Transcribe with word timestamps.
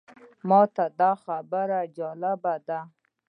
ماته 0.49 0.85
دا 0.99 1.11
خبره 1.23 1.79
جالبه 1.97 2.55
ده. 2.67 2.79